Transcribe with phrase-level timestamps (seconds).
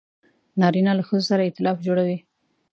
[0.59, 2.17] نارینه له ښځو سره ایتلاف جوړوي.